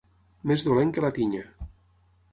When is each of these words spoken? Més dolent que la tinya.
Més 0.51 0.65
dolent 0.69 0.95
que 0.95 1.05
la 1.05 1.13
tinya. 1.19 1.45